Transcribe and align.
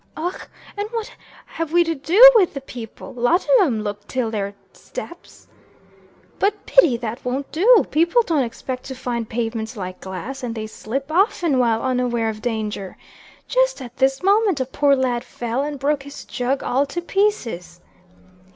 "Och! 0.17 0.49
And 0.75 0.89
what 0.89 1.15
hev 1.45 1.71
we 1.71 1.83
till 1.83 1.93
do 1.99 2.31
wid 2.33 2.55
the 2.55 2.61
paple. 2.61 3.13
Lot 3.15 3.47
'em 3.59 3.83
look 3.83 4.07
'till 4.07 4.31
their 4.31 4.55
steps." 4.73 5.47
"But, 6.39 6.55
Biddy, 6.65 6.97
that 6.97 7.23
won't 7.23 7.51
do. 7.51 7.85
People 7.91 8.23
don't 8.23 8.41
expect 8.43 8.85
to 8.85 8.95
find 8.95 9.29
pavements 9.29 9.77
like 9.77 10.01
glass; 10.01 10.41
and 10.41 10.55
they 10.55 10.65
slip, 10.65 11.11
often, 11.11 11.59
while 11.59 11.83
unaware 11.83 12.29
of 12.29 12.41
danger. 12.41 12.97
Just 13.47 13.79
at 13.79 13.95
this 13.97 14.23
moment 14.23 14.59
a 14.59 14.65
poor 14.65 14.95
lad 14.95 15.23
fell, 15.23 15.61
and 15.61 15.77
broke 15.77 16.01
his 16.01 16.25
jug 16.25 16.63
all 16.63 16.87
to 16.87 16.99
pieces." 16.99 17.79